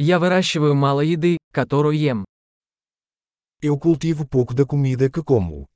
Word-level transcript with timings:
Я 0.00 0.20
выращиваю 0.20 0.76
мало 0.76 1.00
еды, 1.00 1.38
которую 1.52 1.98
ем. 1.98 2.24
Eu 3.60 3.76
cultivo 3.80 4.24
pouco 4.24 4.54
da 4.54 4.64
comida 4.64 5.10
que 5.10 5.24
como. 5.24 5.66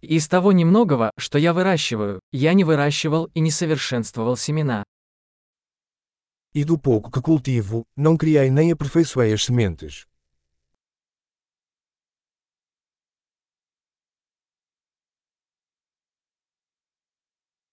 Из 0.00 0.26
того 0.28 0.52
немногого, 0.52 1.10
что 1.18 1.36
я 1.36 1.52
выращиваю, 1.52 2.20
я 2.32 2.54
не 2.54 2.64
выращивал 2.64 3.26
и 3.34 3.40
не 3.40 3.50
совершенствовал 3.50 4.34
семена. 4.38 4.82
E 6.54 6.64
do 6.64 6.78
pouco 6.78 7.10
que 7.10 7.20
cultivo, 7.20 7.84
não 7.94 8.16
criei 8.16 8.48
nem 8.48 8.72
aperfeiçoei 8.72 9.34
as 9.34 9.44
sementes. 9.44 10.06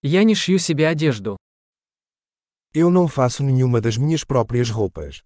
Я 0.06 0.26
не 0.26 0.36
шью 0.36 0.60
себе 0.60 0.90
одежду. 0.90 1.38
Eu 2.74 2.92
não 2.92 3.08
faço 3.08 3.42
nenhuma 3.42 3.80
das 3.80 3.96
minhas 3.96 4.26
próprias 4.26 4.70
roupas. 4.70 5.24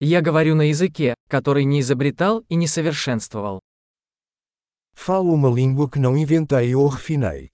Я 0.00 0.20
говорю 0.20 0.56
на 0.56 0.62
языке, 0.62 1.14
который 1.28 1.64
не 1.64 1.78
изобретал 1.78 2.40
и 2.48 2.56
не 2.56 2.66
совершенствовал. 2.66 3.60
Falo 4.96 5.32
uma 5.32 5.48
língua 5.48 5.88
que 5.88 6.00
não 6.00 6.16
inventei 6.16 6.74
ou 6.74 6.88
refinei. 6.88 7.52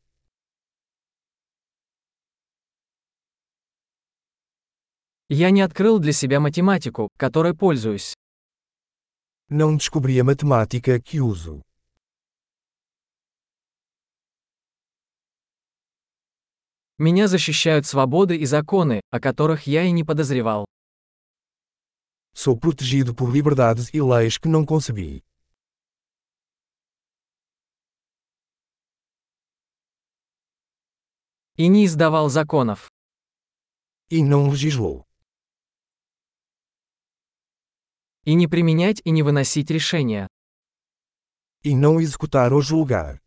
Я 5.29 5.51
не 5.51 5.61
открыл 5.61 5.99
для 5.99 6.15
себя 6.15 6.41
математику, 6.41 7.11
которой 7.19 7.55
пользуюсь. 7.55 8.15
Não 9.51 9.77
descobri 9.77 10.19
a 10.19 10.25
matemática 10.25 10.99
que 10.99 11.21
uso. 11.21 11.61
Меня 17.03 17.27
защищают 17.27 17.85
свободы 17.85 18.37
и 18.37 18.47
законы, 18.47 19.01
о 19.11 19.19
которых 19.19 19.67
я 19.67 19.83
и 19.83 19.91
не 19.91 20.05
подозревал. 20.05 20.67
Sou 22.33 22.57
protegido 22.57 23.13
por 23.13 23.29
liberdades 23.29 23.91
e 23.93 24.01
leis 24.01 24.39
que 24.39 24.47
não 24.47 24.65
concebi. 24.65 25.21
И 31.57 31.67
не 31.67 31.87
издавал 31.87 32.29
законов. 32.29 32.89
E 34.09 34.23
não 34.23 34.49
legislou. 34.49 35.05
И 38.25 38.35
не 38.35 38.47
применять 38.47 39.03
и 39.05 39.11
не 39.11 39.25
выносить 39.25 39.73
решения. 39.73 40.29
E 41.65 41.75
não 41.75 42.01
executar 42.01 42.53
ou 42.53 42.63
julgar. 42.63 43.22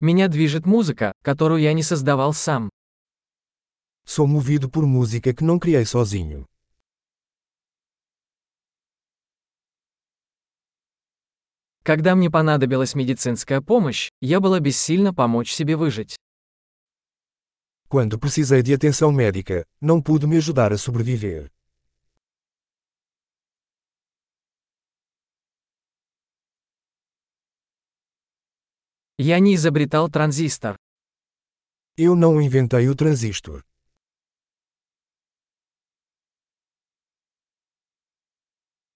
Меня 0.00 0.28
движет 0.28 0.64
музыка, 0.64 1.12
которую 1.22 1.60
я 1.60 1.72
не 1.72 1.82
создавал 1.82 2.32
сам. 2.32 2.70
Sou 4.06 4.26
movido 4.26 4.70
por 4.70 4.86
música 4.86 5.34
que 5.34 5.42
não 5.44 5.58
criei 5.58 5.84
sozinho. 5.84 6.46
Когда 11.82 12.14
мне 12.14 12.30
понадобилась 12.30 12.94
медицинская 12.94 13.60
помощь, 13.60 14.08
я 14.20 14.40
была 14.40 14.60
бессильна 14.60 15.12
помочь 15.12 15.52
себе 15.52 15.74
выжить. 15.76 16.16
Quando 17.88 18.18
precisei 18.18 18.62
de 18.62 18.74
atenção 18.74 19.10
médica, 19.10 19.64
não 19.80 20.00
pude 20.00 20.26
me 20.26 20.36
ajudar 20.36 20.72
a 20.72 20.78
sobreviver. 20.78 21.50
Я 29.17 29.39
не 29.39 29.55
изобретал 29.55 30.09
транзистор. 30.09 30.75
Eu 31.95 32.15
não 32.15 32.41
inventei 32.41 32.89
o 32.89 32.95
transistor. 32.95 33.63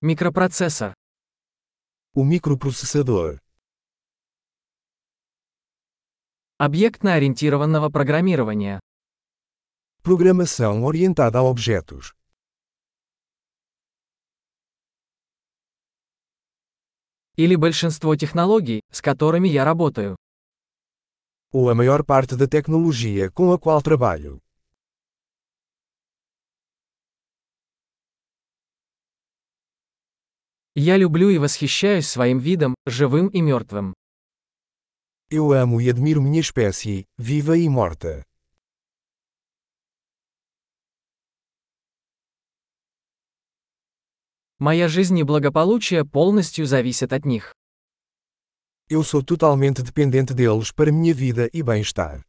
Микропроцессор. 0.02 0.94
O 2.14 2.24
microprocessador. 2.24 3.40
Объектно-ориентированного 6.60 7.90
программирования. 7.92 8.80
Programação 10.02 10.84
orientada 10.84 11.40
a 11.40 11.44
objetos. 11.44 12.14
Или 17.43 17.57
большинство 17.57 18.15
технологий, 18.15 18.83
с 18.93 19.03
которыми 19.03 19.49
я 19.49 19.65
работаю. 19.65 20.15
Ou 21.53 21.69
a 21.69 21.75
maior 21.75 22.05
parte 22.05 22.37
da 22.37 22.47
tecnologia 22.47 23.33
com 23.33 23.51
a 23.53 23.59
qual 23.59 23.83
trabalho. 23.83 24.39
Я 30.77 30.97
люблю 30.97 31.31
и 31.31 31.39
восхищаюсь 31.39 32.07
своим 32.07 32.39
видом, 32.39 32.77
живым 32.87 33.27
и 33.27 33.41
мертвым. 33.41 33.93
Eu 35.29 35.53
amo 35.53 35.81
e 35.81 35.91
admiro 35.91 36.23
minha 36.23 36.41
espécie, 36.41 37.07
viva 37.19 37.59
e 37.59 37.69
morta. 37.69 38.23
Моя 44.63 44.87
жизнь 44.87 45.19
и 45.19 45.25
благополучие 45.25 46.05
полностью 46.05 46.67
зависят 46.67 47.13
от 47.13 47.25
них. 47.25 47.53
Eu 48.89 49.03
sou 49.03 49.21
totalmente 49.21 49.83
dependente 49.83 50.33
deles 50.35 50.71
para 50.71 50.93
minha 50.93 51.13
vida 51.13 51.51
e 51.53 51.65
bem-estar. 51.65 52.23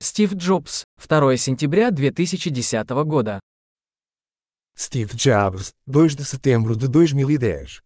Стив 0.00 0.32
Джобс, 0.36 0.84
2 0.96 1.36
сентября 1.36 1.90
2010 1.90 3.04
года. 3.04 3.40
Steve 4.74 5.14
Jobs, 5.14 5.74
2 5.86 6.16
de 6.16 6.24
setembro 6.24 6.74
de 6.74 6.88
2010. 6.88 7.82